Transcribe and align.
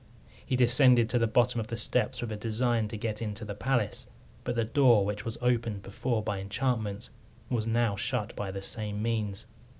He 0.43 0.55
descended 0.55 1.09
to 1.09 1.19
the 1.19 1.27
bottom 1.27 1.59
of 1.59 1.67
the 1.67 1.77
steps, 1.77 2.21
with 2.21 2.31
a 2.31 2.35
design 2.35 2.87
to 2.87 2.97
get 2.97 3.21
into 3.21 3.45
the 3.45 3.53
palace, 3.53 4.07
but 4.43 4.55
the 4.55 4.65
door, 4.65 5.05
which 5.05 5.23
was 5.23 5.37
opened 5.43 5.83
before 5.83 6.23
by 6.23 6.39
enchantment, 6.39 7.11
was 7.51 7.67
now 7.67 7.95
shut 7.95 8.35
by 8.35 8.49
the 8.49 8.63
same 8.63 9.03
means. 9.03 9.45